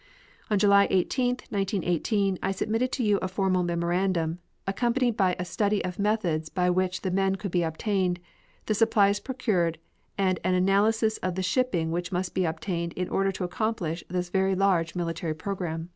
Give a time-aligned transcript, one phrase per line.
[0.49, 5.83] On July 18, 1918, I submitted to you a formal memorandum, accompanied by a study
[5.83, 8.19] of methods by which the men could be obtained,
[8.65, 9.77] the supplies procured,
[10.17, 14.29] and an analysis of the shipping which must be obtained in order to accomplish this
[14.29, 15.89] very large military program.